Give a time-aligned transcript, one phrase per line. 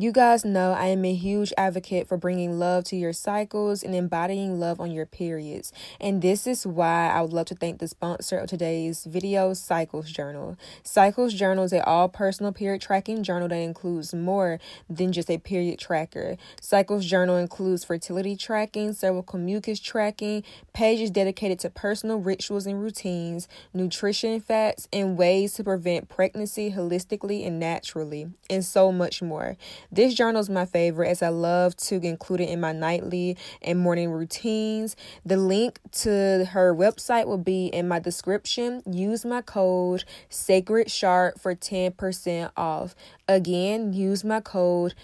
[0.00, 3.96] You guys know I am a huge advocate for bringing love to your cycles and
[3.96, 5.72] embodying love on your periods.
[6.00, 10.08] And this is why I would love to thank the sponsor of today's video, Cycles
[10.08, 10.56] Journal.
[10.84, 15.38] Cycles Journal is a all personal period tracking journal that includes more than just a
[15.38, 16.36] period tracker.
[16.60, 23.48] Cycles Journal includes fertility tracking, cervical mucus tracking, pages dedicated to personal rituals and routines,
[23.74, 29.56] nutrition facts, and ways to prevent pregnancy holistically and naturally, and so much more.
[29.90, 33.78] This journal is my favorite as I love to include it in my nightly and
[33.78, 34.96] morning routines.
[35.24, 38.82] The link to her website will be in my description.
[38.84, 42.94] Use my code Sacred Sharp for 10% off.
[43.26, 44.94] Again, use my code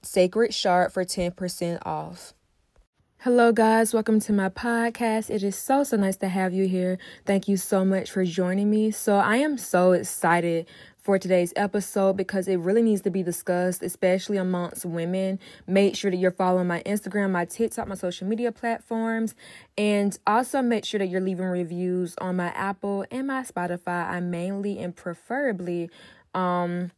[0.00, 2.32] Sacred Sharp for 10% off.
[3.24, 3.92] Hello, guys.
[3.92, 5.28] Welcome to my podcast.
[5.28, 6.96] It is so, so nice to have you here.
[7.26, 8.90] Thank you so much for joining me.
[8.92, 10.64] So, I am so excited
[11.02, 15.38] for today's episode because it really needs to be discussed, especially amongst women.
[15.66, 19.34] Make sure that you're following my Instagram, my TikTok, my social media platforms,
[19.78, 24.08] and also make sure that you're leaving reviews on my Apple and my Spotify.
[24.08, 25.90] I mainly and preferably
[26.34, 26.92] um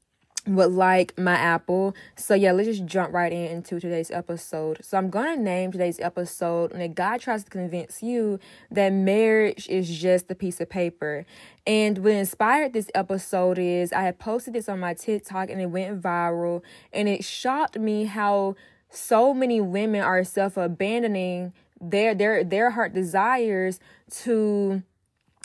[0.47, 1.95] would like my apple.
[2.17, 4.79] So yeah, let's just jump right in into today's episode.
[4.83, 8.41] So I'm gonna name today's episode when guy tries to convince you
[8.71, 11.25] that marriage is just a piece of paper.
[11.67, 15.67] And what inspired this episode is I had posted this on my TikTok and it
[15.67, 16.63] went viral
[16.93, 18.57] and it shocked me how
[18.91, 24.83] so many women are self-abandoning their their their heart desires to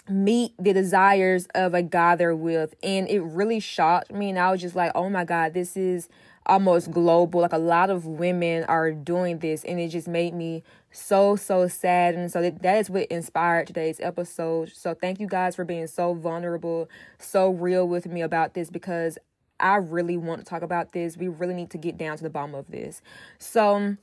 [0.10, 2.76] meet the desires of a guy they're with.
[2.84, 4.30] And it really shocked me.
[4.30, 6.10] And I was just like, oh my God, this is
[6.46, 7.42] almost global.
[7.42, 9.64] Like a lot of women are doing this.
[9.64, 12.16] And it just made me so, so sad.
[12.16, 14.72] And so that, that is what inspired today's episode.
[14.74, 19.18] So thank you guys for being so vulnerable, so real with me about this because
[19.60, 21.18] I really want to talk about this.
[21.18, 23.02] We really need to get down to the bottom of this.
[23.40, 23.98] So,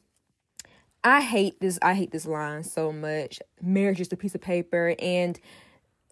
[1.05, 1.79] I hate this.
[1.83, 3.39] I hate this line so much.
[3.61, 5.39] Marriage is a piece of paper, and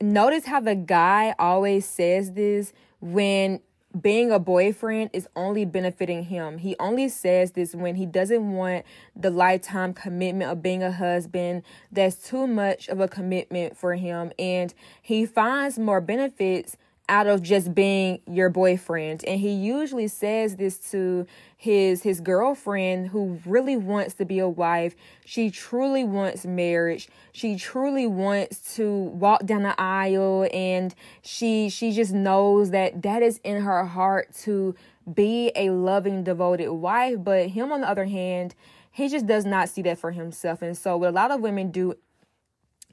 [0.01, 3.61] notice how the guy always says this when
[4.01, 6.59] being a boyfriend is only benefiting him.
[6.59, 11.63] He only says this when he doesn't want the lifetime commitment of being a husband.
[11.91, 14.33] That's too much of a commitment for him.
[14.39, 16.77] And he finds more benefits
[17.09, 19.25] out of just being your boyfriend.
[19.25, 21.27] And he usually says this to
[21.57, 24.95] his his girlfriend who really wants to be a wife.
[25.25, 27.09] She truly wants marriage.
[27.33, 33.23] She truly wants to walk down the aisle and she she just knows that that
[33.23, 34.75] is in her heart to
[35.13, 38.55] be a loving devoted wife, but him on the other hand,
[38.91, 40.63] he just does not see that for himself.
[40.63, 41.95] And so what a lot of women do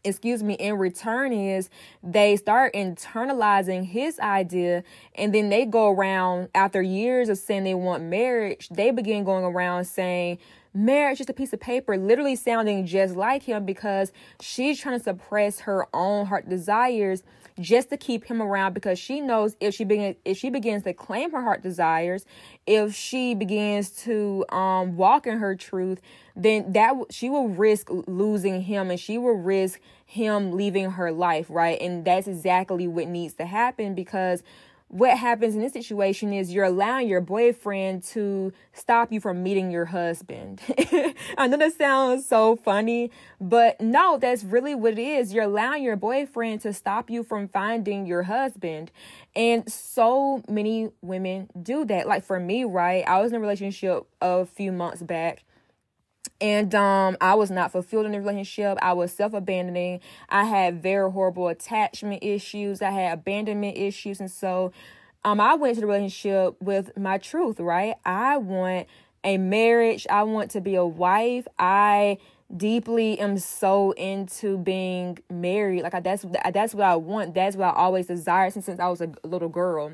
[0.04, 1.70] excuse me, in return is
[2.04, 4.84] they start internalizing his idea
[5.16, 9.44] and then they go around after years of saying they want marriage, they begin going
[9.44, 10.38] around saying,
[10.74, 14.98] marriage is just a piece of paper, literally sounding just like him because she's trying
[14.98, 17.24] to suppress her own heart desires
[17.60, 20.94] just to keep him around because she knows if she begins if she begins to
[20.94, 22.26] claim her heart desires,
[22.66, 26.02] if she begins to um walk in her truth,
[26.40, 31.48] then that she will risk losing him and she will risk him leaving her life,
[31.50, 31.80] right?
[31.82, 34.42] And that's exactly what needs to happen because
[34.88, 39.70] what happens in this situation is you're allowing your boyfriend to stop you from meeting
[39.70, 40.62] your husband.
[41.38, 45.32] I know that sounds so funny, but no, that's really what it is.
[45.32, 48.92] You're allowing your boyfriend to stop you from finding your husband.
[49.36, 52.08] And so many women do that.
[52.08, 53.08] Like for me, right?
[53.08, 55.44] I was in a relationship a few months back
[56.42, 58.78] and um i was not fulfilled in the relationship.
[58.82, 60.00] I was self-abandoning.
[60.30, 62.82] I had very horrible attachment issues.
[62.82, 64.20] I had abandonment issues.
[64.20, 64.72] And so
[65.24, 67.96] um i went to the relationship with my truth right?
[68.06, 68.88] I want
[69.24, 70.08] a marriage.
[70.10, 71.46] I want to be a wife.
[71.58, 72.18] I
[72.56, 75.84] deeply am so into being married.
[75.84, 77.34] Like that's that's what i want.
[77.36, 79.94] That's what i always desired since, since i was a little girl.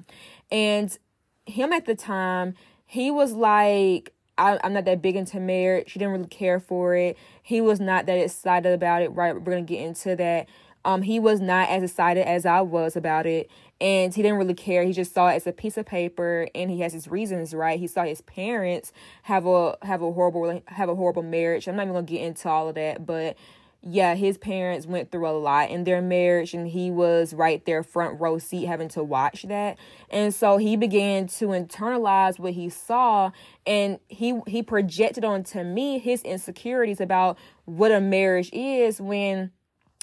[0.52, 0.98] And
[1.46, 5.92] him at the time he was like I, am not that big into marriage.
[5.92, 7.18] She didn't really care for it.
[7.42, 9.10] He was not that excited about it.
[9.10, 10.48] Right, we're gonna get into that.
[10.84, 13.50] Um, he was not as excited as I was about it,
[13.82, 14.84] and he didn't really care.
[14.84, 17.54] He just saw it as a piece of paper, and he has his reasons.
[17.54, 18.94] Right, he saw his parents
[19.24, 21.68] have a have a horrible have a horrible marriage.
[21.68, 23.38] I'm not even gonna get into all of that, but
[23.88, 27.84] yeah, his parents went through a lot in their marriage, and he was right there,
[27.84, 29.78] front row seat, having to watch that.
[30.10, 33.30] And so he began to internalize what he saw,
[33.66, 39.52] and he he projected onto me his insecurities about what a marriage is when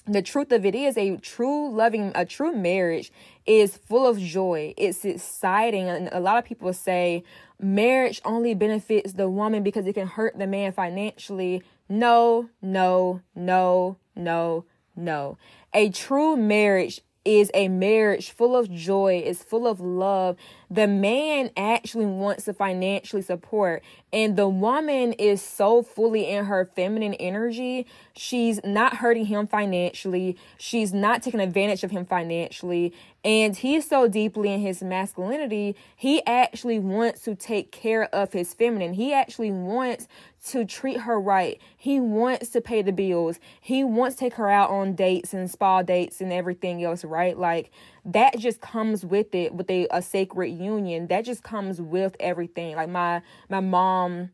[0.06, 3.12] the truth of it is a true loving a true marriage
[3.46, 7.22] is full of joy it's exciting and a lot of people say
[7.60, 11.62] marriage only benefits the woman because it can hurt the man financially
[11.92, 14.64] no no no no
[14.96, 15.36] no
[15.74, 20.36] a true marriage is a marriage full of joy, is full of love.
[20.70, 26.68] The man actually wants to financially support, and the woman is so fully in her
[26.74, 27.86] feminine energy.
[28.14, 32.92] She's not hurting him financially, she's not taking advantage of him financially,
[33.24, 38.52] and he's so deeply in his masculinity, he actually wants to take care of his
[38.52, 38.94] feminine.
[38.94, 40.08] He actually wants
[40.48, 41.60] to treat her right.
[41.76, 43.38] He wants to pay the bills.
[43.60, 47.38] He wants to take her out on dates and spa dates and everything else, right?
[47.38, 47.70] Like
[48.04, 51.06] that just comes with it with a, a sacred union.
[51.06, 52.74] That just comes with everything.
[52.74, 54.30] Like my my mom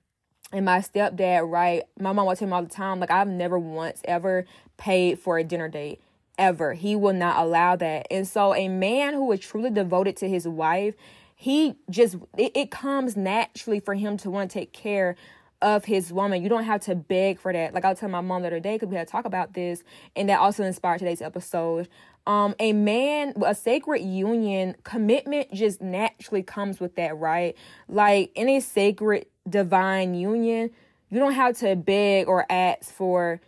[0.50, 1.82] and my stepdad, right?
[2.00, 4.46] My mom would tell me all the time, like I've never once ever
[4.78, 6.00] paid for a dinner date.
[6.38, 6.74] Ever.
[6.74, 8.06] He will not allow that.
[8.12, 10.94] And so a man who is truly devoted to his wife,
[11.34, 15.16] he just it, it comes naturally for him to want to take care
[15.60, 16.42] of his woman.
[16.42, 17.74] You don't have to beg for that.
[17.74, 19.54] Like I was telling my mom the other day because we had to talk about
[19.54, 19.82] this,
[20.14, 21.88] and that also inspired today's episode.
[22.26, 27.56] Um, a man, a sacred union, commitment just naturally comes with that, right?
[27.88, 30.70] Like in a sacred divine union,
[31.08, 33.40] you don't have to beg or ask for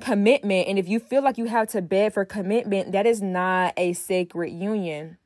[0.00, 0.66] commitment.
[0.66, 3.92] And if you feel like you have to beg for commitment, that is not a
[3.92, 5.16] sacred union.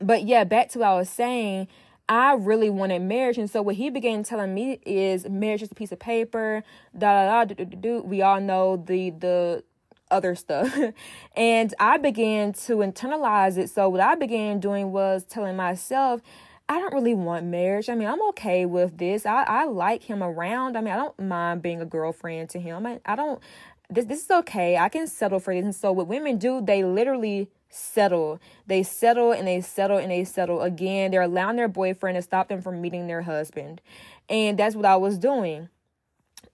[0.00, 1.68] But yeah, back to what I was saying
[2.08, 3.38] I really wanted marriage.
[3.38, 6.62] And so what he began telling me is marriage is a piece of paper,
[6.96, 8.02] da da da do, do, do.
[8.02, 9.64] We all know the the
[10.10, 10.76] other stuff.
[11.36, 13.70] and I began to internalize it.
[13.70, 16.20] So what I began doing was telling myself,
[16.68, 17.88] I don't really want marriage.
[17.88, 19.26] I mean, I'm okay with this.
[19.26, 20.76] I, I like him around.
[20.76, 22.86] I mean, I don't mind being a girlfriend to him.
[22.86, 23.40] I, I don't
[23.90, 24.76] this this is okay.
[24.76, 25.64] I can settle for this.
[25.64, 28.40] And so what women do, they literally settle.
[28.66, 30.62] They settle and they settle and they settle.
[30.62, 33.80] Again, they're allowing their boyfriend to stop them from meeting their husband.
[34.28, 35.68] And that's what I was doing.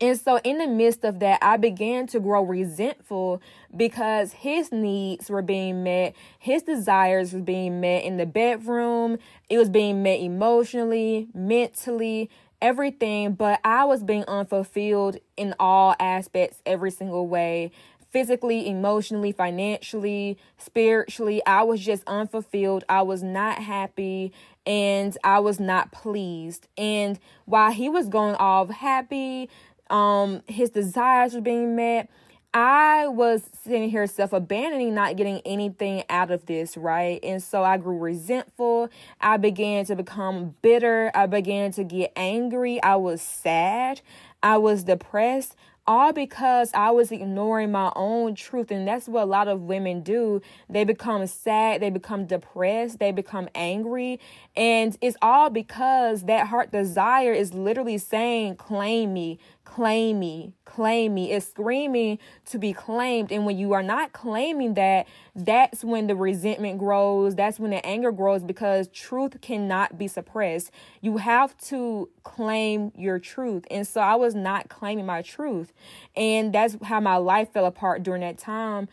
[0.02, 3.42] And so, in the midst of that, I began to grow resentful
[3.76, 9.18] because his needs were being met, his desires were being met in the bedroom,
[9.50, 12.30] it was being met emotionally, mentally,
[12.62, 13.34] everything.
[13.34, 17.70] But I was being unfulfilled in all aspects, every single way
[18.10, 21.42] physically, emotionally, financially, spiritually.
[21.46, 22.84] I was just unfulfilled.
[22.88, 24.32] I was not happy
[24.66, 26.68] and I was not pleased.
[26.76, 29.48] And while he was going off happy,
[29.88, 32.10] um, his desires were being met.
[32.52, 37.20] I was sitting here self abandoning, not getting anything out of this, right?
[37.22, 38.88] And so I grew resentful.
[39.20, 41.12] I began to become bitter.
[41.14, 42.82] I began to get angry.
[42.82, 44.00] I was sad.
[44.42, 45.54] I was depressed
[45.90, 48.70] all because I was ignoring my own truth.
[48.70, 50.40] And that's what a lot of women do.
[50.68, 54.20] They become sad, they become depressed, they become angry.
[54.54, 59.40] And it's all because that heart desire is literally saying, Claim me,
[59.70, 61.30] claim me, claim me.
[61.30, 63.30] It's screaming to be claimed.
[63.30, 65.06] And when you are not claiming that,
[65.36, 67.36] that's when the resentment grows.
[67.36, 70.72] That's when the anger grows because truth cannot be suppressed.
[71.00, 73.64] You have to claim your truth.
[73.70, 75.72] And so I was not claiming my truth.
[76.16, 78.88] And that's how my life fell apart during that time.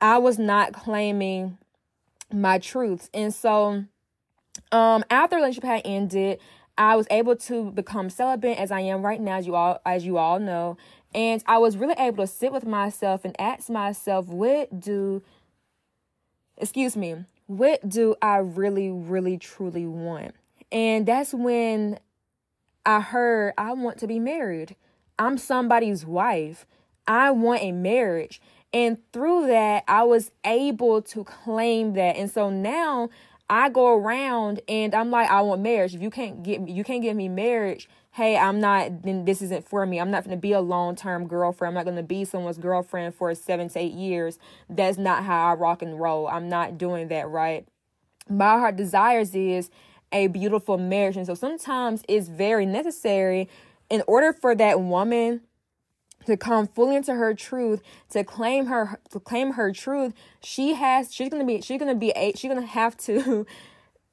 [0.00, 1.58] I was not claiming
[2.32, 3.10] my truths.
[3.12, 3.86] And so
[4.70, 6.38] um after relationship had ended,
[6.78, 10.04] I was able to become celibate as I am right now, as you all as
[10.04, 10.76] you all know.
[11.14, 15.22] And I was really able to sit with myself and ask myself, what do
[16.58, 20.34] excuse me, what do I really, really, truly want?
[20.72, 21.98] And that's when
[22.84, 24.76] I heard I want to be married.
[25.18, 26.66] I'm somebody's wife.
[27.06, 28.40] I want a marriage.
[28.72, 32.16] And through that, I was able to claim that.
[32.16, 33.08] And so now
[33.48, 35.94] I go around and I'm like, I want marriage.
[35.94, 37.88] If you can't get me, you can't give me marriage.
[38.10, 39.02] Hey, I'm not.
[39.02, 40.00] Then this isn't for me.
[40.00, 41.78] I'm not to be a long term girlfriend.
[41.78, 44.38] I'm not to be someone's girlfriend for seven to eight years.
[44.68, 46.26] That's not how I rock and roll.
[46.26, 47.28] I'm not doing that.
[47.28, 47.66] Right.
[48.28, 49.70] My heart desires is
[50.10, 53.48] a beautiful marriage, and so sometimes it's very necessary
[53.90, 55.42] in order for that woman
[56.26, 61.12] to come fully into her truth to claim her to claim her truth she has
[61.12, 63.46] she's gonna be she's gonna be a she's gonna have to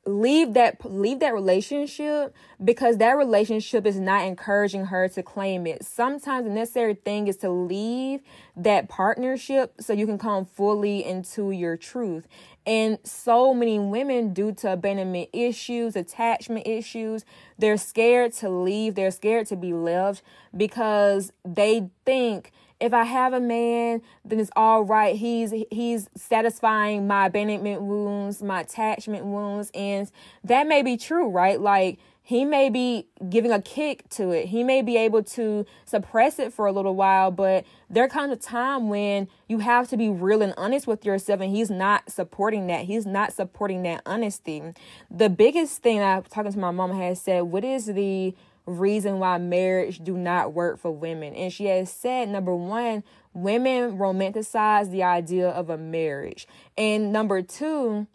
[0.05, 5.83] leave that leave that relationship because that relationship is not encouraging her to claim it.
[5.85, 8.21] Sometimes the necessary thing is to leave
[8.55, 12.27] that partnership so you can come fully into your truth
[12.65, 17.25] and so many women, due to abandonment issues, attachment issues,
[17.57, 18.95] they're scared to leave.
[18.95, 20.23] They're scared to be left
[20.55, 25.15] because they think if I have a man, then it's all right.
[25.15, 30.11] He's he's satisfying my abandonment wounds, my attachment wounds, and
[30.43, 31.59] that may be true, right?
[31.59, 34.47] Like he may be giving a kick to it.
[34.47, 38.37] He may be able to suppress it for a little while, but there comes a
[38.37, 42.67] time when you have to be real and honest with yourself, and he's not supporting
[42.67, 42.85] that.
[42.85, 44.63] He's not supporting that honesty.
[45.11, 48.33] The biggest thing I talking to my mom has said, What is the
[48.65, 51.35] reason why marriage do not work for women?
[51.35, 53.03] And she has said, number one,
[53.33, 56.47] women romanticize the idea of a marriage.
[56.77, 58.07] And number two,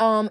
[0.00, 0.30] um,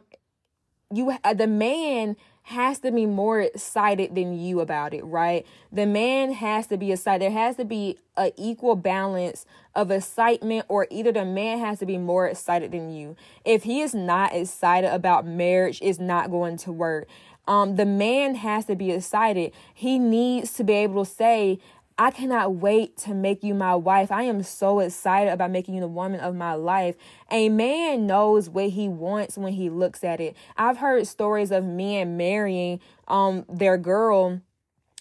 [0.92, 2.16] you the man
[2.50, 5.48] has to be more excited than you about it, right?
[5.72, 7.24] The man has to be excited.
[7.24, 11.88] There has to be an equal balance of excitement, or either the man has to
[11.88, 13.16] be more excited than you.
[13.44, 17.08] If he is not excited about marriage, it's not going to work.
[17.48, 19.52] Um, the man has to be excited.
[19.74, 21.60] He needs to be able to say,
[21.98, 24.12] I cannot wait to make you my wife.
[24.12, 26.96] I am so excited about making you the woman of my life.
[27.32, 30.36] A man knows what he wants when he looks at it.
[30.58, 34.42] I've heard stories of men marrying um their girl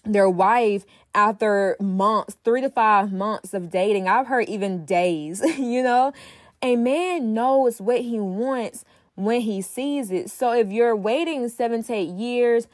[0.05, 0.85] their wife
[1.15, 4.07] after months, 3 to 5 months of dating.
[4.07, 6.13] I've heard even days, you know.
[6.61, 8.85] A man knows what he wants
[9.15, 10.29] when he sees it.
[10.29, 12.67] So if you're waiting 7 to 8 years,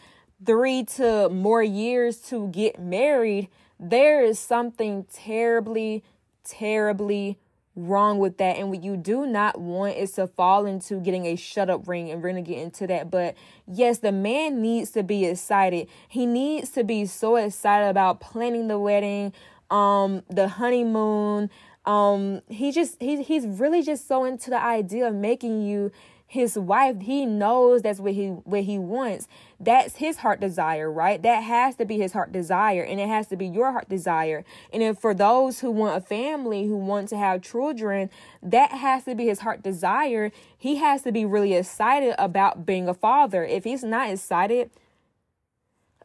[0.46, 3.50] 3 to more years to get married,
[3.82, 6.04] there is something terribly,
[6.44, 7.40] terribly
[7.76, 8.58] wrong with that.
[8.58, 12.12] And what you do not want is to fall into getting a shut up ring.
[12.12, 13.10] And we're going to get into that.
[13.10, 13.36] But
[13.66, 15.88] yes, the man needs to be excited.
[16.08, 19.34] He needs to be so excited about planning the wedding,
[19.72, 21.50] um, the honeymoon.
[21.86, 25.92] Um, he just, he's, he's really just so into the idea of making you
[26.32, 27.02] his wife.
[27.02, 29.28] He knows that's what he what he wants.
[29.60, 31.22] That's his heart desire right?
[31.22, 34.46] That has to be his heart desire and it has to be your heart desire.
[34.72, 38.10] And for those who want a family who want to have children
[38.42, 40.32] that has to be his heart desire.
[40.58, 43.44] He has to be really excited about being a father.
[43.44, 44.72] If he's not excited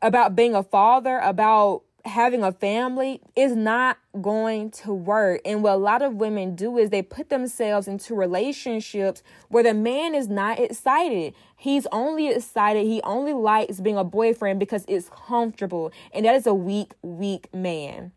[0.03, 5.41] about being a father about having a family is not going to work.
[5.45, 9.75] And what a lot of women do is they put themselves into relationships where the
[9.75, 11.35] man is not excited.
[11.57, 15.93] He's only excited, he only likes being a boyfriend because it's comfortable.
[16.13, 18.13] And that is a weak, weak man.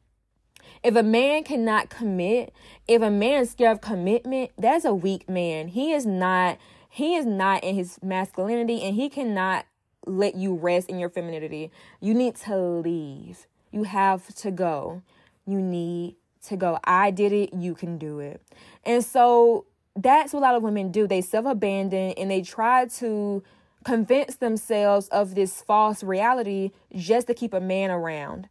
[0.84, 2.53] If a man cannot commit,
[2.88, 5.69] if a man is scared of commitment, that's a weak man.
[5.69, 6.58] He is not
[6.91, 9.65] he is not in his masculinity and he cannot
[10.05, 11.72] let you rest in your femininity.
[12.01, 13.46] You need to leave.
[13.71, 15.01] You have to go.
[15.45, 16.15] You need
[16.47, 16.79] to go.
[16.83, 17.53] I did it.
[17.53, 18.41] You can do it.
[18.83, 21.07] And so that's what a lot of women do.
[21.07, 23.43] They self abandon and they try to
[23.83, 28.49] convince themselves of this false reality just to keep a man around.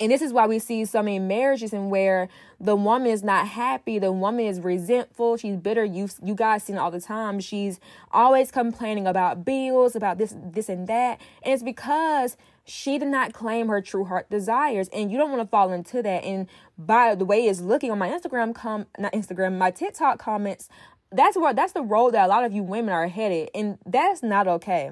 [0.00, 3.46] And this is why we see so many marriages and where the woman is not
[3.46, 5.84] happy, the woman is resentful, she's bitter.
[5.84, 7.38] You you guys see it all the time.
[7.38, 7.78] She's
[8.10, 11.20] always complaining about bills, about this this and that.
[11.44, 15.42] And it's because she did not claim her true heart desires and you don't want
[15.42, 16.24] to fall into that.
[16.24, 16.46] And
[16.78, 20.68] by the way it's looking on my instagram com not instagram my tiktok comments
[21.10, 24.22] that's where that's the road that a lot of you women are headed and that's
[24.22, 24.90] not okay.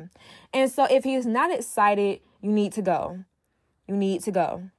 [0.52, 3.24] And so if he's not excited you need to go.
[3.86, 4.70] You need to go.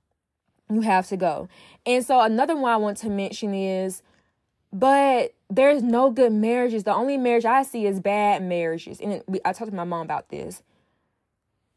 [0.70, 1.50] You have to go.
[1.86, 4.02] And so another one i want to mention is
[4.74, 6.84] but there's no good marriages.
[6.84, 9.00] The only marriage i see is bad marriages.
[9.00, 10.62] And i talked to my mom about this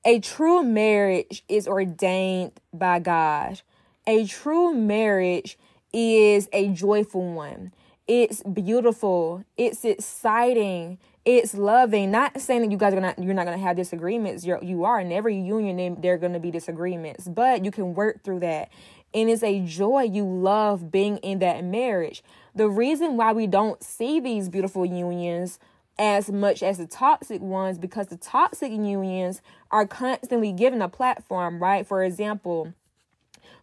[0.04, 3.62] a true marriage is ordained by God.
[4.06, 5.58] A true marriage
[5.92, 7.72] is a joyful one.
[8.06, 9.44] It's beautiful.
[9.56, 10.98] It's exciting.
[11.24, 12.10] It's loving.
[12.10, 14.44] Not saying that you guys are not you're not gonna have disagreements.
[14.44, 15.96] You're you are in every union.
[16.00, 18.68] There are gonna be disagreements, but you can work through that.
[19.14, 20.02] And it's a joy.
[20.02, 22.22] You love being in that marriage.
[22.54, 25.58] The reason why we don't see these beautiful unions
[25.98, 31.62] as much as the toxic ones because the toxic unions are constantly given a platform,
[31.62, 31.86] right?
[31.86, 32.74] For example,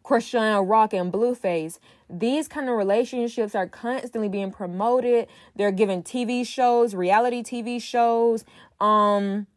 [0.03, 1.79] Chrisean Rock and Blueface.
[2.09, 5.27] These kind of relationships are constantly being promoted.
[5.55, 8.43] They're given TV shows, reality TV shows,
[8.79, 9.47] um,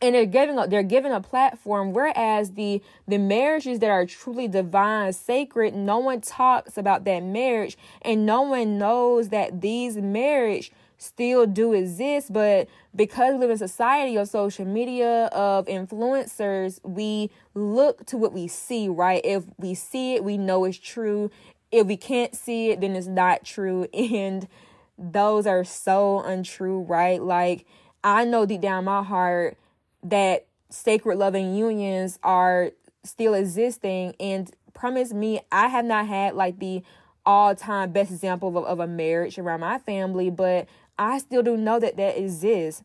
[0.00, 1.92] and they're giving a, they're given a platform.
[1.92, 7.76] Whereas the the marriages that are truly divine, sacred, no one talks about that marriage,
[8.00, 13.58] and no one knows that these marriage still do exist, but because we live in
[13.58, 19.20] society of social media, of influencers, we look to what we see, right?
[19.24, 21.30] If we see it, we know it's true.
[21.70, 23.86] If we can't see it, then it's not true.
[23.94, 24.46] And
[24.98, 27.20] those are so untrue, right?
[27.20, 27.66] Like,
[28.04, 29.56] I know deep down my heart
[30.02, 32.70] that sacred loving unions are
[33.04, 36.82] still existing and promise me I have not had like the
[37.24, 40.66] all time best example of, of a marriage around my family, but
[40.98, 42.82] I still do know that that exists.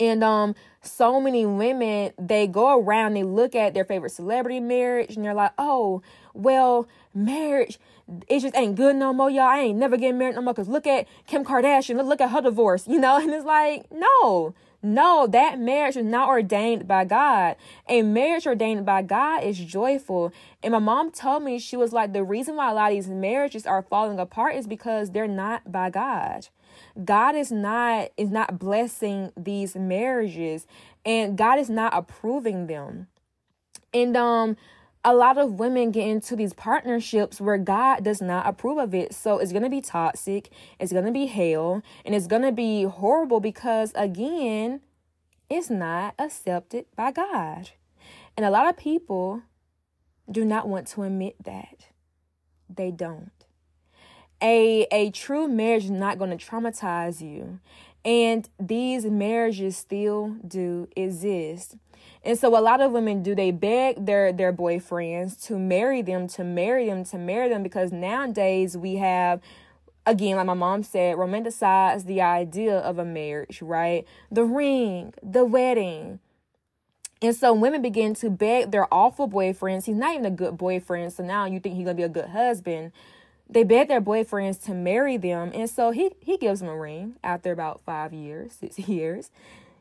[0.00, 5.16] And um, so many women they go around, they look at their favorite celebrity marriage,
[5.16, 6.02] and they're like, "Oh,
[6.34, 7.78] well, marriage,
[8.26, 9.42] it just ain't good no more, y'all.
[9.42, 10.54] I ain't never getting married no more.
[10.54, 14.54] Cause look at Kim Kardashian, look at her divorce, you know." And it's like, no,
[14.82, 17.54] no, that marriage is not ordained by God.
[17.88, 20.32] A marriage ordained by God is joyful.
[20.60, 23.08] And my mom told me, she was like, the reason why a lot of these
[23.08, 26.48] marriages are falling apart is because they're not by God.
[27.04, 30.66] God is not is not blessing these marriages
[31.04, 33.08] and God is not approving them.
[33.94, 34.56] And um
[35.04, 39.12] a lot of women get into these partnerships where God does not approve of it.
[39.12, 42.52] So it's going to be toxic, it's going to be hell, and it's going to
[42.52, 44.80] be horrible because, again,
[45.50, 47.70] it's not accepted by God.
[48.36, 49.42] And a lot of people
[50.30, 51.88] do not want to admit that.
[52.74, 53.41] They don't
[54.42, 57.60] a a true marriage is not going to traumatize you.
[58.04, 61.76] And these marriages still do exist.
[62.24, 66.26] And so a lot of women do they beg their their boyfriends to marry them
[66.28, 69.40] to marry them to marry them because nowadays we have
[70.04, 74.06] again like my mom said romanticize the idea of a marriage right?
[74.30, 76.18] The ring the wedding.
[77.20, 79.84] And so women begin to beg their awful boyfriends.
[79.84, 82.30] He's not even a good boyfriend so now you think he's gonna be a good
[82.30, 82.90] husband
[83.52, 87.16] they beg their boyfriends to marry them and so he he gives them a ring
[87.22, 89.30] after about five years six years.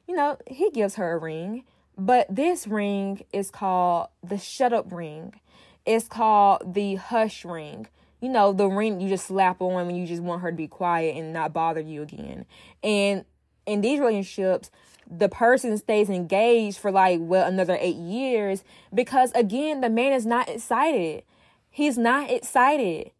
[0.07, 1.63] You know he gives her a ring
[1.97, 5.39] but this ring is called the shut up ring.
[5.85, 7.87] It's called the hush ring.
[8.19, 10.67] You know the ring you just slap on when you just want her to be
[10.67, 12.45] quiet and not bother you again.
[12.83, 13.25] And
[13.65, 14.69] in these relationships
[15.09, 18.63] the person stays engaged for like well another eight years
[18.93, 21.23] because again the man is not excited.
[21.69, 23.11] He's not excited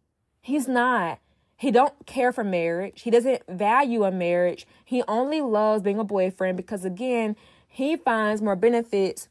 [0.42, 1.20] He's not.
[1.56, 3.02] He don't care for marriage.
[3.02, 4.66] He doesn't value a marriage.
[4.84, 7.36] He only loves being a boyfriend because again,
[7.68, 9.28] he finds more benefits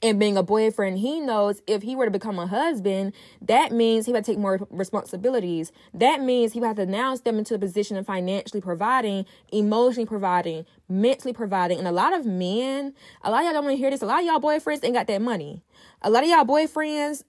[0.00, 0.98] in being a boyfriend.
[0.98, 3.12] He knows if he were to become a husband,
[3.42, 5.70] that means he would take more responsibilities.
[5.92, 10.06] That means he would have to now step into a position of financially providing, emotionally
[10.06, 11.78] providing, mentally providing.
[11.78, 14.00] And a lot of men, a lot of y'all don't want to hear this.
[14.00, 15.62] A lot of y'all boyfriends ain't got that money.
[16.00, 17.22] A lot of y'all boyfriends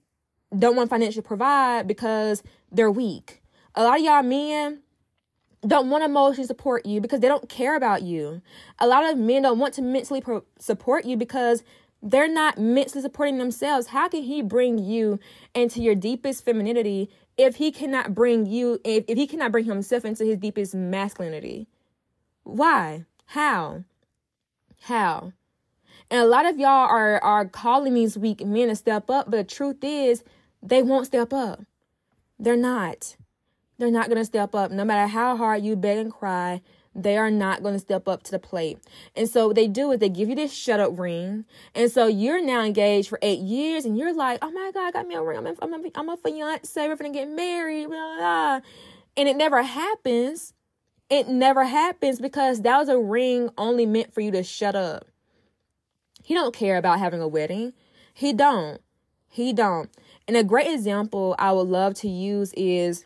[0.56, 3.42] don't want financially provide because they're weak.
[3.74, 4.80] A lot of y'all men
[5.66, 8.42] don't want to emotionally support you because they don't care about you.
[8.78, 11.62] A lot of men don't want to mentally pro- support you because
[12.02, 13.88] they're not mentally supporting themselves.
[13.88, 15.18] How can he bring you
[15.54, 20.04] into your deepest femininity if he cannot bring you if, if he cannot bring himself
[20.04, 21.66] into his deepest masculinity?
[22.44, 23.06] Why?
[23.26, 23.84] How?
[24.82, 25.32] How?
[26.10, 29.36] And a lot of y'all are are calling these weak men to step up, but
[29.36, 30.22] the truth is
[30.62, 31.62] they won't step up.
[32.38, 33.16] They're not.
[33.78, 34.70] They're not to step up.
[34.70, 36.60] No matter how hard you beg and cry,
[36.94, 38.78] they are not going to step up to the plate.
[39.16, 41.44] And so what they do is they give you this shut up ring.
[41.74, 44.90] And so you're now engaged for eight years and you're like, oh my God, I
[44.92, 45.38] got me a ring.
[45.38, 46.88] I'm a, I'm a, I'm a fiance.
[46.88, 47.88] We're going to get married.
[47.88, 48.60] Blah, blah.
[49.16, 50.52] And it never happens.
[51.10, 55.06] It never happens because that was a ring only meant for you to shut up.
[56.24, 57.74] He don't care about having a wedding.
[58.14, 58.80] He don't.
[59.28, 59.90] He don't.
[60.26, 63.04] And a great example I would love to use is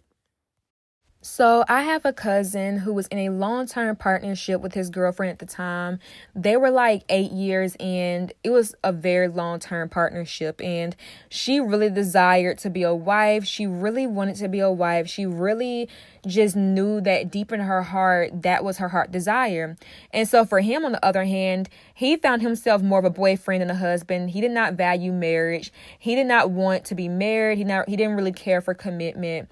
[1.30, 5.30] so, I have a cousin who was in a long term partnership with his girlfriend
[5.30, 6.00] at the time.
[6.34, 10.58] They were like eight years and it was a very long term partnership.
[10.62, 10.96] And
[11.28, 13.44] she really desired to be a wife.
[13.44, 15.06] She really wanted to be a wife.
[15.06, 15.90] She really
[16.26, 19.76] just knew that deep in her heart, that was her heart desire.
[20.14, 23.60] And so, for him, on the other hand, he found himself more of a boyfriend
[23.60, 24.30] than a husband.
[24.30, 27.96] He did not value marriage, he did not want to be married, he, not, he
[27.96, 29.50] didn't really care for commitment.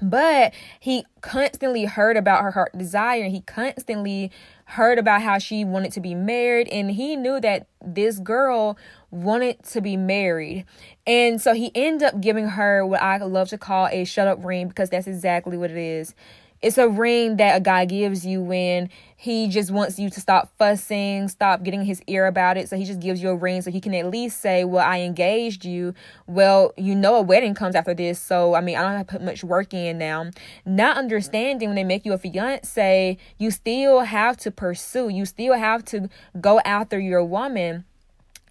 [0.00, 3.28] But he constantly heard about her heart desire.
[3.28, 4.30] He constantly
[4.66, 6.68] heard about how she wanted to be married.
[6.68, 8.78] And he knew that this girl
[9.10, 10.66] wanted to be married.
[11.06, 14.44] And so he ended up giving her what I love to call a shut up
[14.44, 16.14] ring because that's exactly what it is.
[16.60, 20.52] It's a ring that a guy gives you when he just wants you to stop
[20.58, 22.68] fussing, stop getting his ear about it.
[22.68, 25.00] So he just gives you a ring so he can at least say, Well, I
[25.00, 25.92] engaged you.
[26.28, 28.20] Well, you know, a wedding comes after this.
[28.20, 30.30] So, I mean, I don't have to put much work in now.
[30.64, 35.54] Not understanding when they make you a fiance, you still have to pursue, you still
[35.54, 36.08] have to
[36.40, 37.84] go after your woman.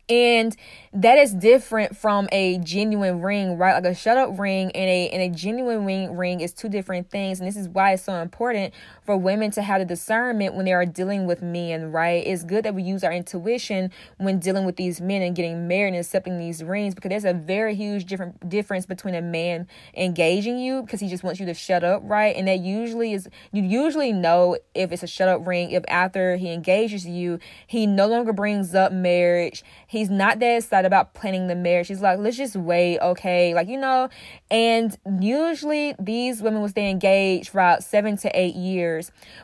[0.09, 0.55] and
[0.93, 5.09] that is different from a genuine ring right like a shut up ring and a
[5.09, 8.13] and a genuine ring ring is two different things and this is why it's so
[8.13, 8.73] important
[9.07, 12.63] for women to have the discernment when they are dealing with men right it's good
[12.63, 16.37] that we use our intuition when dealing with these men and getting married and accepting
[16.37, 20.99] these rings because there's a very huge different difference between a man engaging you because
[20.99, 24.55] he just wants you to shut up right and that usually is you usually know
[24.75, 28.75] if it's a shut up ring if after he engages you he no longer brings
[28.75, 31.87] up marriage he's not that excited about planning the marriage.
[31.87, 33.53] He's like, let's just wait, okay?
[33.53, 34.09] Like, you know,
[34.51, 38.96] and usually these women will stay engaged for about seven to eight years.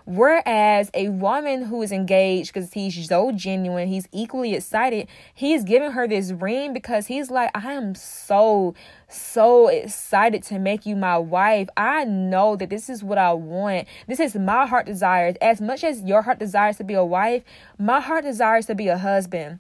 [0.06, 5.92] Whereas a woman who is engaged because he's so genuine, he's equally excited, he's giving
[5.92, 8.76] her this ring because he's like, I am so
[9.08, 11.70] so excited to make you my wife.
[11.78, 13.88] I know that this is what I want.
[14.08, 15.36] This is my heart desires.
[15.42, 17.44] As much as your heart desires to be a wife,
[17.78, 19.60] my heart desires to be a husband.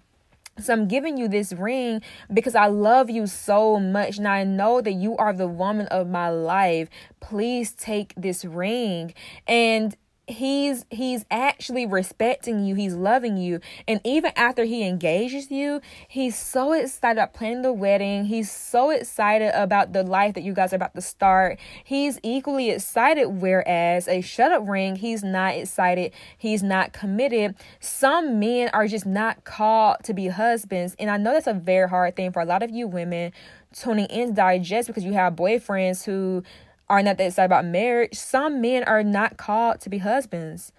[0.59, 4.81] So I'm giving you this ring because I love you so much and I know
[4.81, 6.89] that you are the woman of my life.
[7.19, 9.13] Please take this ring.
[9.47, 9.95] And
[10.27, 12.75] he's he's actually respecting you.
[12.75, 13.59] He's loving you.
[13.87, 18.25] And even after he engages you he's so excited about planning the wedding.
[18.25, 21.59] He's so excited about the life that you guys are about to start.
[21.83, 26.13] He's equally excited whereas a shut up ring he's not excited.
[26.37, 27.55] He's not committed.
[27.79, 30.95] Some men are just not called to be husbands.
[30.99, 33.33] And i know that's a very hard thing for a lot of you women
[33.73, 36.43] tuning in to digest because you have boyfriends who
[36.89, 38.15] are not that excited about marriage.
[38.15, 40.71] Some men are not called to be husbands.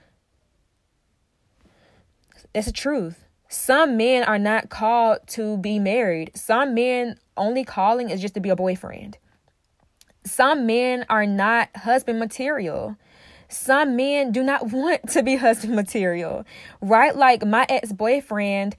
[2.52, 3.24] That's the truth.
[3.48, 6.32] Some men are not called to be married.
[6.34, 9.18] Some men only calling is just to be a boyfriend.
[10.24, 12.96] Some men are not husband material.
[13.48, 16.44] Some men do not want to be husband material,
[16.80, 17.14] right?
[17.14, 18.76] Like my ex boyfriend,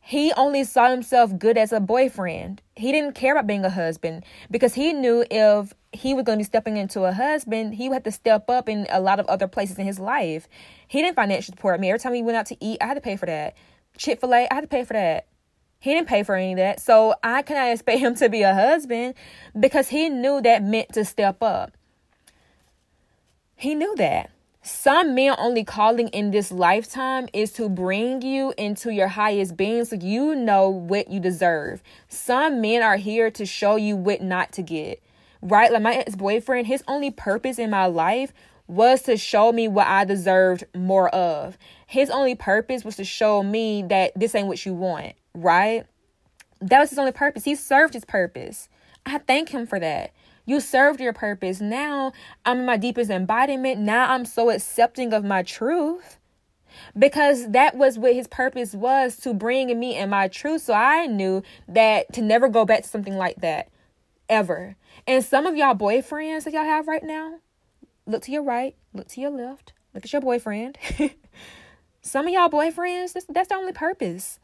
[0.00, 2.62] he only saw himself good as a boyfriend.
[2.76, 6.40] He didn't care about being a husband because he knew if he was going to
[6.40, 9.26] be stepping into a husband, he would have to step up in a lot of
[9.26, 10.48] other places in his life.
[10.86, 11.88] He didn't financially support me.
[11.88, 13.56] Every time he went out to eat, I had to pay for that.
[13.96, 15.26] Chick fil A, I had to pay for that.
[15.78, 16.80] He didn't pay for any of that.
[16.80, 19.14] So I cannot expect him to be a husband
[19.58, 21.76] because he knew that meant to step up.
[23.54, 24.30] He knew that.
[24.62, 29.84] Some men only calling in this lifetime is to bring you into your highest being
[29.84, 31.84] so you know what you deserve.
[32.08, 35.00] Some men are here to show you what not to get
[35.42, 35.72] right?
[35.72, 38.32] Like my ex boyfriend, his only purpose in my life
[38.68, 41.56] was to show me what I deserved more of.
[41.86, 45.86] His only purpose was to show me that this ain't what you want, right?
[46.60, 47.44] That was his only purpose.
[47.44, 48.68] He served his purpose.
[49.04, 50.12] I thank him for that.
[50.46, 51.60] You served your purpose.
[51.60, 52.12] Now
[52.44, 53.80] I'm in my deepest embodiment.
[53.80, 56.18] Now I'm so accepting of my truth
[56.98, 60.62] because that was what his purpose was to bring me in my truth.
[60.62, 63.68] So I knew that to never go back to something like that
[64.28, 64.76] ever.
[65.06, 67.40] And some of y'all boyfriends that y'all have right now,
[68.06, 70.78] look to your right, look to your left, look at your boyfriend.
[72.00, 74.38] some of y'all boyfriends, that's, that's the only purpose.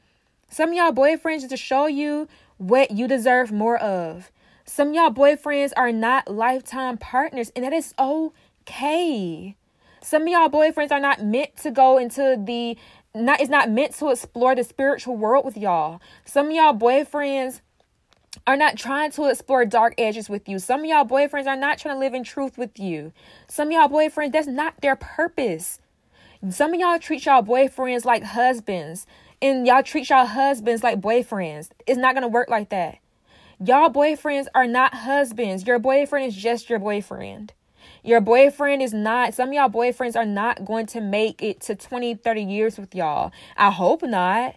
[0.50, 4.30] Some of y'all boyfriends is to show you what you deserve more of.
[4.64, 9.56] Some y'all boyfriends are not lifetime partners, and that is okay.
[10.02, 12.76] Some of y'all boyfriends are not meant to go into the
[13.14, 16.00] not is not meant to explore the spiritual world with y'all.
[16.24, 17.60] Some of y'all boyfriends
[18.46, 20.58] are not trying to explore dark edges with you.
[20.58, 23.12] Some of y'all boyfriends are not trying to live in truth with you.
[23.48, 25.80] Some of y'all boyfriends, that's not their purpose.
[26.50, 29.06] Some of y'all treat y'all boyfriends like husbands,
[29.40, 31.70] and y'all treat y'all husbands like boyfriends.
[31.86, 32.98] It's not going to work like that.
[33.64, 35.64] Y'all boyfriends are not husbands.
[35.64, 37.52] Your boyfriend is just your boyfriend.
[38.02, 41.76] Your boyfriend is not, some of y'all boyfriends are not going to make it to
[41.76, 43.30] 20, 30 years with y'all.
[43.56, 44.56] I hope not.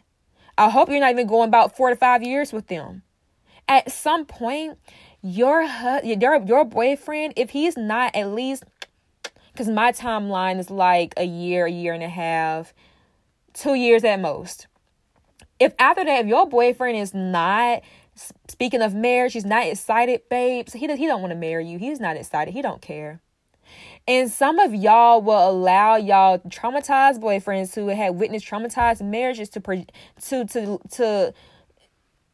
[0.57, 3.03] I hope you're not even going about four to five years with them
[3.67, 4.77] at some point
[5.21, 5.63] your
[6.03, 8.63] your your boyfriend if he's not at least
[9.51, 12.73] because my timeline is like a year a year and a half
[13.53, 14.67] two years at most.
[15.59, 17.81] If after that if your boyfriend is not
[18.47, 21.99] speaking of marriage he's not excited babes he, he don't want to marry you he's
[21.99, 23.21] not excited he don't care.
[24.07, 29.59] And some of y'all will allow y'all traumatized boyfriends who had witnessed traumatized marriages to
[29.59, 31.33] to to to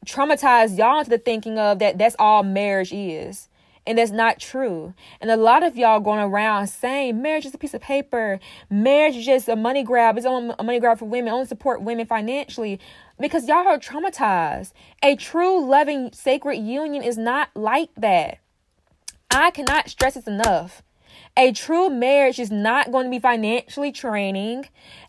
[0.05, 3.47] traumatize y'all into the thinking of that that's all marriage is.
[3.87, 4.93] And that's not true.
[5.19, 8.39] And a lot of y'all going around saying marriage is a piece of paper.
[8.69, 10.17] Marriage is just a money grab.
[10.17, 11.33] It's only a money grab for women.
[11.33, 12.79] Only support women financially.
[13.19, 14.73] Because y'all are traumatized.
[15.01, 18.37] A true, loving, sacred union is not like that.
[19.31, 20.83] I cannot stress this enough.
[21.37, 24.65] A true marriage is not going to be financially draining.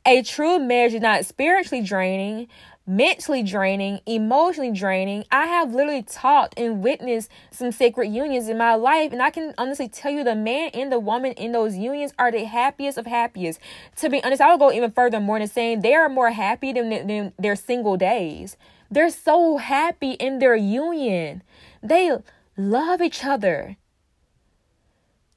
[0.06, 2.48] A true marriage is not spiritually draining.
[2.86, 5.24] Mentally draining, emotionally draining.
[5.30, 9.54] I have literally talked and witnessed some sacred unions in my life, and I can
[9.56, 13.06] honestly tell you the man and the woman in those unions are the happiest of
[13.06, 13.60] happiest.
[13.96, 16.72] To be honest, I would go even further more in saying they are more happy
[16.72, 18.56] than, than their single days.
[18.90, 21.42] They're so happy in their union.
[21.82, 22.16] They
[22.56, 23.76] love each other.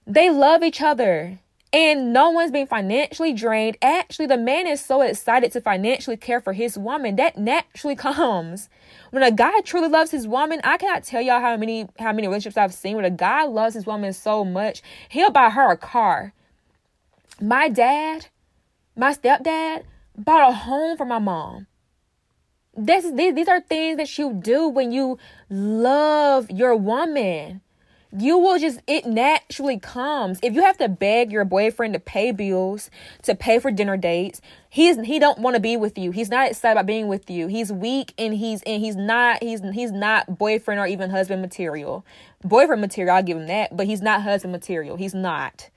[0.05, 1.39] They love each other
[1.75, 3.77] and no one's being financially drained.
[3.81, 8.69] Actually, the man is so excited to financially care for his woman that naturally comes.
[9.11, 12.27] When a guy truly loves his woman, I cannot tell y'all how many how many
[12.27, 15.75] relationships I've seen where a guy loves his woman so much, he'll buy her a
[15.75, 16.33] car.
[17.41, 18.27] My dad,
[18.95, 19.83] my stepdad,
[20.17, 21.67] bought a home for my mom.
[22.77, 27.59] This, these, these are things that you do when you love your woman
[28.17, 30.39] you will just it naturally comes.
[30.41, 32.89] If you have to beg your boyfriend to pay bills
[33.23, 34.41] to pay for dinner dates
[34.75, 36.11] he's he don't want to be with you.
[36.11, 37.47] He's not excited about being with you.
[37.47, 42.05] He's weak and he's and he's not he's he's not boyfriend or even husband material.
[42.43, 44.97] Boyfriend material i'll give him that but he's not husband material.
[44.97, 45.69] He's not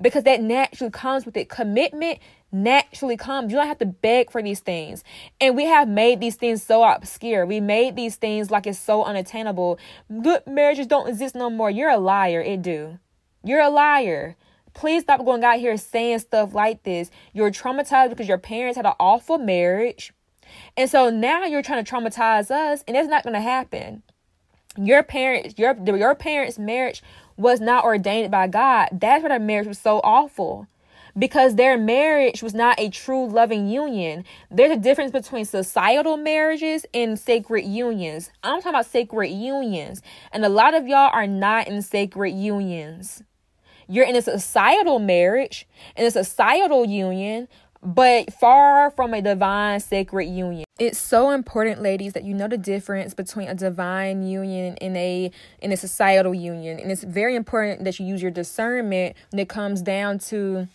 [0.00, 2.18] because that naturally comes with it commitment
[2.52, 3.50] naturally comes.
[3.50, 5.04] You don't have to beg for these things.
[5.40, 7.44] And we have made these things so obscure.
[7.44, 9.78] We made these things like it's so unattainable.
[10.22, 11.70] Good marriages don't exist no more.
[11.70, 12.40] You're a liar.
[12.40, 12.98] It do.
[13.44, 14.36] You're a liar.
[14.74, 17.10] Please stop going out here saying stuff like this.
[17.32, 20.12] You're traumatized because your parents had an awful marriage.
[20.76, 24.02] And so now you're trying to traumatize us, and it's not going to happen.
[24.76, 27.02] Your parents, your your parents' marriage
[27.36, 28.88] was not ordained by God.
[28.92, 30.66] That's why their marriage was so awful
[31.18, 34.24] because their marriage was not a true loving union.
[34.50, 38.30] There's a difference between societal marriages and sacred unions.
[38.42, 43.22] I'm talking about sacred unions, and a lot of y'all are not in sacred unions.
[43.88, 47.48] You're in a societal marriage, in a societal union,
[47.82, 50.64] but far from a divine sacred union.
[50.78, 55.30] It's so important, ladies, that you know the difference between a divine union and a
[55.60, 56.78] in a societal union.
[56.78, 60.68] And it's very important that you use your discernment when it comes down to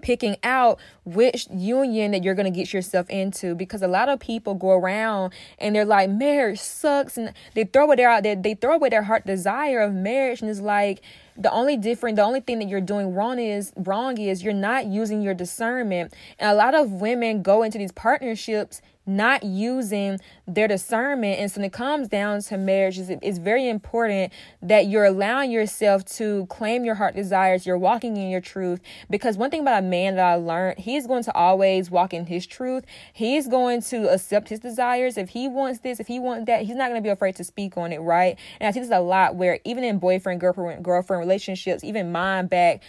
[0.00, 4.18] picking out which union that you're going to get yourself into because a lot of
[4.18, 8.54] people go around and they're like marriage sucks and they throw away their they, they
[8.54, 11.02] throw away their heart desire of marriage and it's like
[11.36, 14.86] the only different the only thing that you're doing wrong is wrong is you're not
[14.86, 16.14] using your discernment.
[16.38, 21.38] And a lot of women go into these partnerships not using their discernment.
[21.38, 26.04] And so when it comes down to marriage, it's, very important that you're allowing yourself
[26.04, 28.80] to claim your heart desires, you're walking in your truth.
[29.10, 32.26] Because one thing about a man that I learned, he's going to always walk in
[32.26, 32.84] his truth.
[33.12, 35.18] He's going to accept his desires.
[35.18, 37.44] If he wants this, if he wants that, he's not going to be afraid to
[37.44, 38.38] speak on it, right?
[38.60, 42.46] And I see this a lot where even in boyfriend, girlfriend, girlfriend relationships, even mine
[42.46, 42.82] back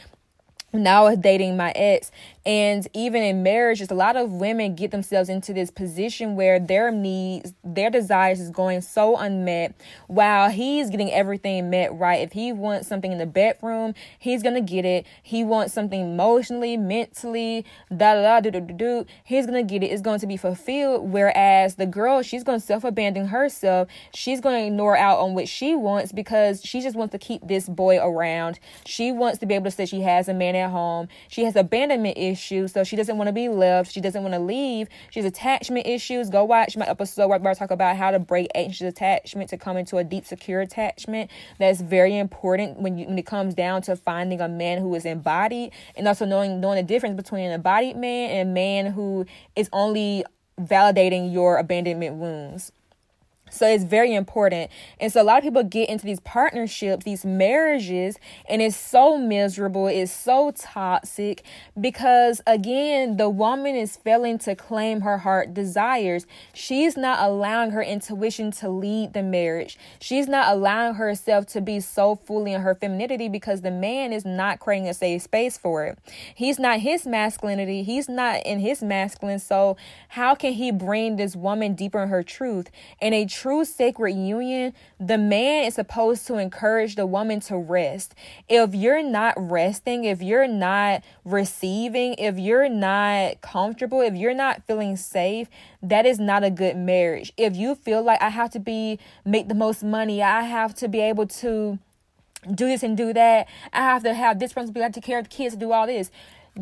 [0.84, 2.12] now I was dating my ex
[2.46, 6.60] and even in marriage, just a lot of women get themselves into this position where
[6.60, 9.74] their needs, their desires is going so unmet
[10.06, 12.22] while he's getting everything met right.
[12.22, 15.08] If he wants something in the bedroom, he's gonna get it.
[15.24, 19.06] He wants something emotionally, mentally, da da da do do.
[19.24, 19.88] He's gonna get it.
[19.88, 21.10] It's going to be fulfilled.
[21.10, 23.88] Whereas the girl, she's gonna self abandon herself.
[24.14, 27.68] She's gonna ignore out on what she wants because she just wants to keep this
[27.68, 28.60] boy around.
[28.86, 31.08] She wants to be able to say she has a man at home.
[31.28, 33.92] She has abandonment issues so she doesn't want to be left.
[33.92, 34.88] She doesn't want to leave.
[35.10, 36.30] She has attachment issues.
[36.30, 39.78] Go watch my episode where I talk about how to break anxious attachment to come
[39.78, 41.32] into a deep, secure attachment.
[41.60, 45.06] That's very important when you when it comes down to finding a man who is
[45.06, 49.26] embodied, and also knowing knowing the difference between an embodied man and a man who
[49.56, 50.24] is only
[50.60, 52.72] validating your abandonment wounds.
[53.56, 54.70] So it's very important.
[55.00, 58.18] And so a lot of people get into these partnerships, these marriages,
[58.50, 61.44] and it's so miserable, it's so toxic
[61.80, 66.26] because again, the woman is failing to claim her heart desires.
[66.54, 69.78] She's not allowing her intuition to lead the marriage.
[70.00, 74.26] She's not allowing herself to be so fully in her femininity because the man is
[74.26, 75.98] not creating a safe space for it.
[76.34, 79.40] He's not his masculinity, he's not in his masculine.
[79.40, 79.78] So
[80.10, 82.70] how can he bring this woman deeper in her truth?
[83.02, 88.16] And a true sacred union, the man is supposed to encourage the woman to rest.
[88.50, 94.64] If you're not resting, if you're not receiving, if you're not comfortable, if you're not
[94.66, 95.48] feeling safe,
[95.82, 97.32] that is not a good marriage.
[97.38, 100.88] If you feel like I have to be make the most money, I have to
[100.88, 101.80] be able to
[102.54, 103.48] do this and do that.
[103.74, 106.12] I have to have this responsibility, to care of the kids, do all this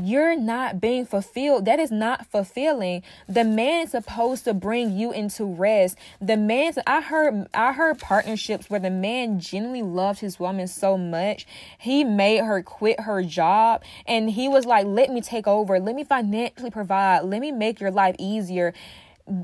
[0.02, 1.66] you're not being fulfilled.
[1.66, 3.04] That is not fulfilling.
[3.28, 5.98] The man's supposed to bring you into rest.
[6.20, 10.98] The man's I heard I heard partnerships where the man genuinely loved his woman so
[10.98, 11.46] much.
[11.78, 15.80] He made her quit her job and he was like, "Let me take over.
[15.80, 17.26] Let me financially provide.
[17.26, 18.74] Let me make your life easier."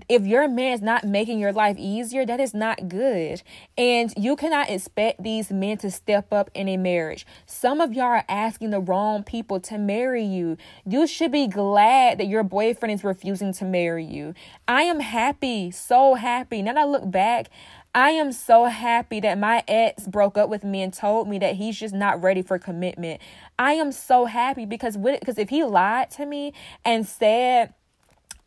[0.09, 3.41] If your man is not making your life easier, that is not good.
[3.77, 7.25] And you cannot expect these men to step up in a marriage.
[7.45, 10.57] Some of y'all are asking the wrong people to marry you.
[10.85, 14.33] You should be glad that your boyfriend is refusing to marry you.
[14.67, 16.61] I am happy, so happy.
[16.61, 17.49] Now that I look back,
[17.95, 21.55] I am so happy that my ex broke up with me and told me that
[21.55, 23.19] he's just not ready for commitment.
[23.57, 26.53] I am so happy because because if he lied to me
[26.85, 27.73] and said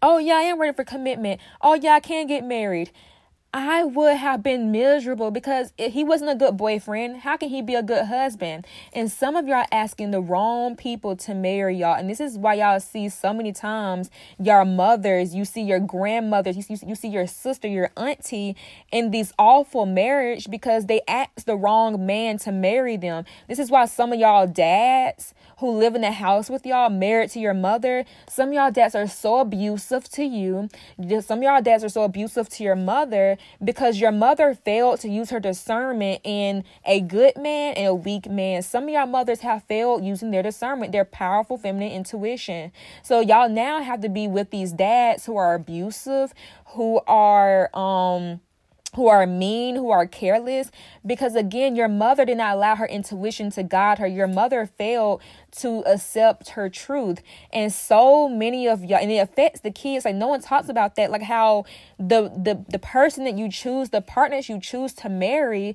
[0.05, 1.41] Oh, yeah, I am ready for commitment.
[1.61, 2.91] Oh, yeah, I can get married.
[3.55, 7.61] I would have been miserable because if he wasn't a good boyfriend, how can he
[7.61, 8.67] be a good husband?
[8.95, 11.97] And some of y'all asking the wrong people to marry y'all.
[11.97, 16.57] And this is why y'all see so many times your mothers, you see your grandmothers,
[16.57, 18.57] you see, you see your sister, your auntie
[18.91, 23.27] in these awful marriage because they asked the wrong man to marry them.
[23.49, 27.31] This is why some of y'all dads who live in the house with y'all, married
[27.31, 30.71] to your mother, some of y'all dads are so abusive to you.
[31.21, 35.09] Some of y'all dads are so abusive to your mother because your mother failed to
[35.09, 38.62] use her discernment in a good man and a weak man.
[38.62, 42.72] Some of y'all mothers have failed using their discernment, their powerful feminine intuition.
[43.02, 46.35] So y'all now have to be with these dads who are abusive,
[46.66, 48.40] who are um
[48.94, 50.70] who are mean, who are careless,
[51.05, 54.07] because again, your mother did not allow her intuition to guide her.
[54.07, 57.22] Your mother failed to accept her truth.
[57.52, 60.05] And so many of y'all, and it affects the kids.
[60.05, 61.11] Like no one talks about that.
[61.11, 61.64] Like how
[61.98, 65.74] the the the person that you choose, the partners you choose to marry,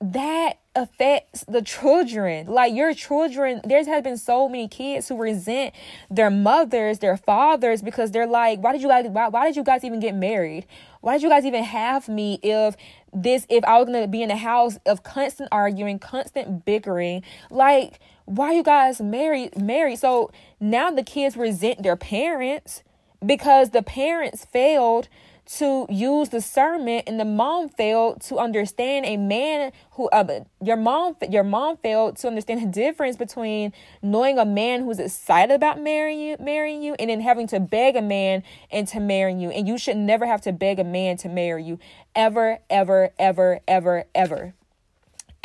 [0.00, 2.46] that affects the children.
[2.46, 5.74] Like your children, there's has been so many kids who resent
[6.10, 9.64] their mothers, their fathers, because they're like, why did you guys why, why did you
[9.64, 10.66] guys even get married?
[11.00, 12.76] Why did you guys even have me if
[13.12, 17.22] this if I was gonna be in a house of constant arguing, constant bickering?
[17.50, 19.98] Like, why you guys married married?
[19.98, 22.82] So now the kids resent their parents
[23.24, 25.08] because the parents failed
[25.46, 31.16] to use discernment and the mom failed to understand a man who uh, your mom
[31.30, 36.20] your mom failed to understand the difference between knowing a man who's excited about marrying
[36.20, 39.50] you marrying you and then having to beg a man into marrying you.
[39.50, 41.78] And you should never have to beg a man to marry you.
[42.14, 44.54] Ever ever ever ever ever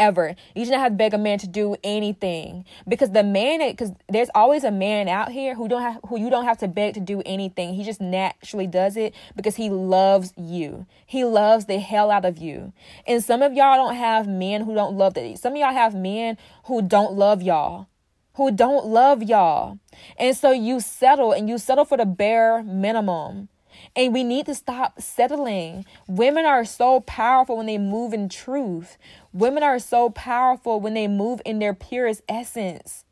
[0.02, 0.36] ever.
[0.56, 3.92] You should not have to beg a man to do anything because the man, because
[4.10, 6.96] there's always a man out here who don't have, who you don't have to beg
[6.96, 7.76] to do anything.
[7.76, 10.88] He just naturally does it because he loves you.
[11.06, 12.74] He loves the hell out of you.
[13.06, 15.38] And some of y'all don't have men who don't love that.
[15.38, 17.88] Some of y'all have men who don't love y'all
[18.36, 19.78] who don't love y'all.
[20.18, 23.50] And so you settle and you settle for the bare minimum.
[23.96, 25.86] And we need to stop settling.
[26.08, 28.98] Women are so powerful when they move in truth.
[29.34, 33.06] Women are so powerful when they move in their purest essence.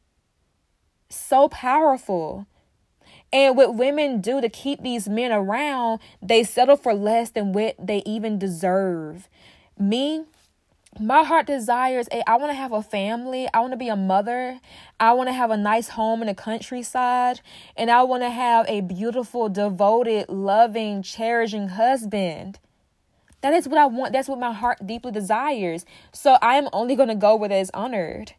[1.10, 2.46] So powerful.
[3.32, 7.76] And what women do to keep these men around, they settle for less than what
[7.80, 9.30] they even deserve.
[9.78, 10.26] Me,
[11.00, 13.48] my heart desires a I want to have a family.
[13.54, 14.60] I want to be a mother.
[15.00, 17.42] I want to have a nice home in the countryside
[17.78, 22.60] and I want to have a beautiful, devoted, loving, cherishing husband.
[23.42, 24.14] That is what I want.
[24.14, 25.86] That's what my heart deeply desires.
[26.12, 28.34] So I am only going to go where that is honored.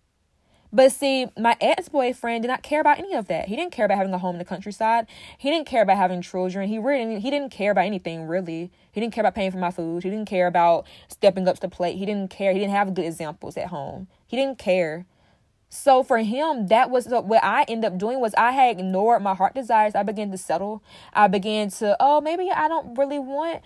[0.72, 3.48] But see, my ex boyfriend did not care about any of that.
[3.48, 5.06] He didn't care about having a home in the countryside.
[5.36, 6.68] He didn't care about having children.
[6.68, 8.70] He really he didn't care about anything really.
[8.92, 10.04] He didn't care about paying for my food.
[10.04, 11.98] He didn't care about stepping up to the plate.
[11.98, 12.52] He didn't care.
[12.52, 14.06] He didn't have good examples at home.
[14.28, 15.06] He didn't care.
[15.72, 19.34] So for him, that was what I ended up doing was I had ignored my
[19.34, 19.94] heart desires.
[19.94, 20.82] I began to settle.
[21.12, 23.62] I began to, oh, maybe I don't really want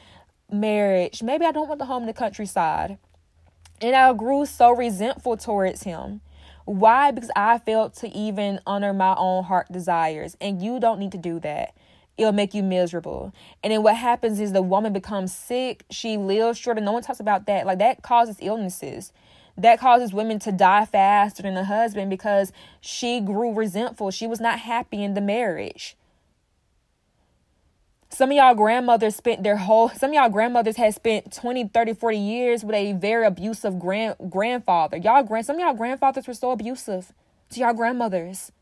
[0.51, 1.23] marriage.
[1.23, 2.99] Maybe I don't want the home in the countryside.
[3.81, 6.21] And I grew so resentful towards him.
[6.65, 7.11] Why?
[7.11, 10.37] Because I failed to even honor my own heart desires.
[10.41, 11.75] And you don't need to do that.
[12.17, 13.35] It'll make you miserable.
[13.63, 15.85] And then what happens is the woman becomes sick.
[15.91, 16.81] She lives shorter.
[16.81, 17.67] No one talks about that.
[17.67, 19.13] Like that causes illnesses.
[19.57, 24.11] That causes women to die faster than the husband because she grew resentful.
[24.11, 25.97] She was not happy in the marriage.
[28.15, 31.95] Some of y'all grandmothers spent their whole, some of y'all grandmothers had spent 20, 30,
[31.95, 34.99] 40 years with a very abusive grand grandfather.
[34.99, 37.13] Y'all grand, some of y'all grandfathers were so abusive
[37.51, 38.53] to y'all grandmothers.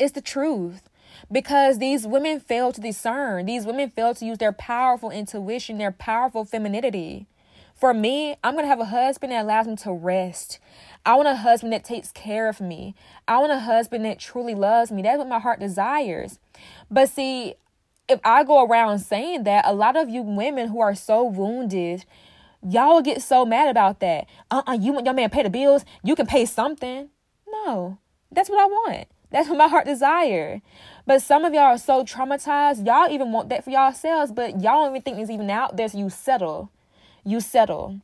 [0.00, 0.88] It's the truth
[1.30, 3.46] because these women fail to discern.
[3.46, 7.28] These women fail to use their powerful intuition, their powerful femininity.
[7.76, 10.58] For me, I'm going to have a husband that allows me to rest.
[11.04, 12.96] I want a husband that takes care of me.
[13.28, 15.02] I want a husband that truly loves me.
[15.02, 16.40] That's what my heart desires.
[16.90, 17.54] But see,
[18.08, 22.04] if I go around saying that, a lot of you women who are so wounded,
[22.62, 24.26] y'all get so mad about that.
[24.50, 25.84] Uh uh you want your man pay the bills?
[26.02, 27.08] You can pay something.
[27.48, 27.98] No,
[28.30, 29.08] that's what I want.
[29.30, 30.62] That's what my heart desire.
[31.04, 34.84] But some of y'all are so traumatized, y'all even want that for yourselves, but y'all
[34.84, 36.70] don't even think it's even out there, so you settle.
[37.24, 38.00] You settle.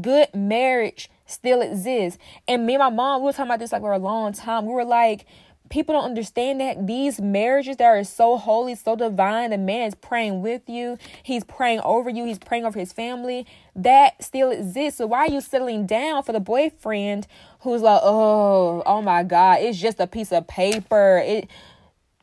[0.00, 2.18] Good marriage still exists.
[2.48, 4.66] And me and my mom, we were talking about this like for a long time.
[4.66, 5.26] We were like,
[5.72, 9.94] people don't understand that these marriages that are so holy, so divine, the man is
[9.94, 14.98] praying with you, he's praying over you, he's praying over his family, that still exists.
[14.98, 17.26] So why are you settling down for the boyfriend
[17.60, 21.22] who's like, oh, oh my God, it's just a piece of paper.
[21.24, 21.48] It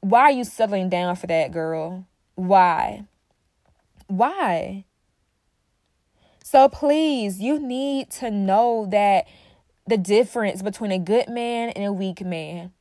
[0.01, 2.05] why are you settling down for that girl?
[2.35, 3.03] Why?
[4.05, 4.85] Why?
[6.43, 9.25] So please, you need to know that
[9.87, 12.73] the difference between a good man and a weak man.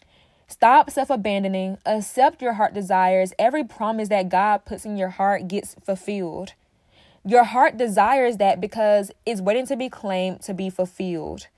[0.49, 1.76] Stop self abandoning.
[1.84, 3.34] Accept your heart desires.
[3.38, 6.55] Every promise that God puts in your heart gets fulfilled.
[7.24, 11.49] Your heart desires that because it's waiting to be claimed to be fulfilled.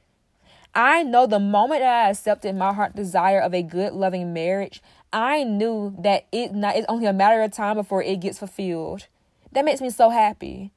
[0.75, 4.83] I know the moment that I accepted my heart desire of a good, loving marriage,
[5.13, 9.07] I knew that it not, it's only a matter of time before it gets fulfilled.
[9.53, 10.73] That makes me so happy.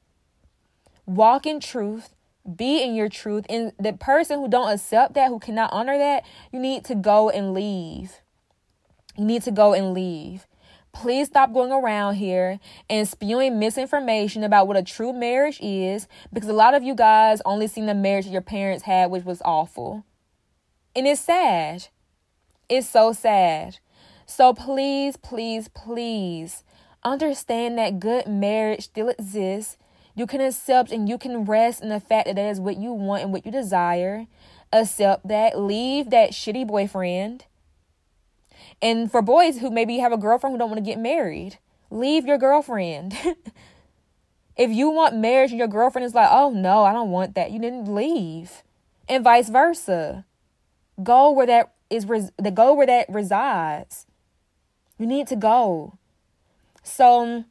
[1.06, 2.10] Walk in truth
[2.56, 3.46] be in your truth.
[3.48, 7.30] And the person who don't accept that who cannot honor that you need to go
[7.30, 8.20] and leave.
[9.16, 10.46] You need to go and leave.
[10.92, 16.48] Please stop going around here and spewing misinformation about what a true marriage is because
[16.48, 20.04] a lot of you guys only seen the marriage your parents had which was awful.
[20.94, 21.88] And it's sad.
[22.68, 23.78] It's so sad.
[24.26, 26.62] So please please please
[27.02, 29.76] understand that good marriage still exists
[30.14, 32.92] you can accept and you can rest in the fact that that is what you
[32.92, 34.26] want and what you desire.
[34.72, 35.58] Accept that.
[35.58, 37.46] Leave that shitty boyfriend.
[38.80, 41.58] And for boys who maybe have a girlfriend who don't want to get married,
[41.90, 43.14] leave your girlfriend.
[44.56, 47.50] if you want marriage and your girlfriend is like, oh no, I don't want that,
[47.50, 48.62] you didn't leave.
[49.08, 50.24] And vice versa.
[51.02, 54.06] Go where that is res- the go where that resides.
[54.98, 55.98] You need to go.
[56.84, 57.44] So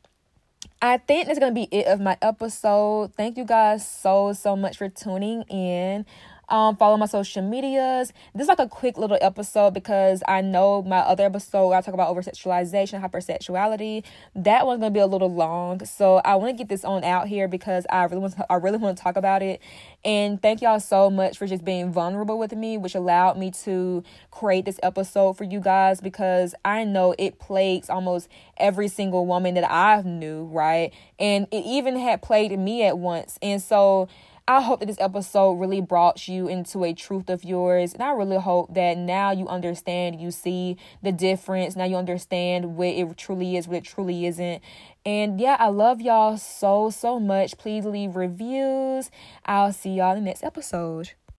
[0.83, 3.13] I think that's going to be it of my episode.
[3.15, 6.05] Thank you guys so, so much for tuning in.
[6.53, 8.13] Um, follow my social medias.
[8.35, 11.95] This is like a quick little episode because I know my other episode I talk
[11.95, 14.03] about over sexualization, hypersexuality.
[14.35, 17.27] That one's gonna be a little long, so I want to get this on out
[17.27, 19.61] here because I really want to, I really want to talk about it.
[20.05, 24.03] And thank y'all so much for just being vulnerable with me, which allowed me to
[24.29, 28.27] create this episode for you guys because I know it plagues almost
[28.57, 30.93] every single woman that I've knew, right?
[31.17, 34.07] And it even had plagued me at once, and so.
[34.45, 37.93] I hope that this episode really brought you into a truth of yours.
[37.93, 41.77] And I really hope that now you understand, you see the difference.
[41.77, 44.61] Now you understand what it truly is, what it truly isn't.
[45.05, 47.57] And yeah, I love y'all so, so much.
[47.57, 49.09] Please leave reviews.
[49.45, 51.11] I'll see y'all in the next episode.